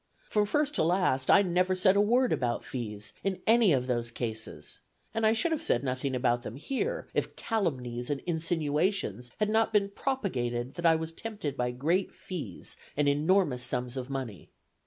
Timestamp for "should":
5.33-5.51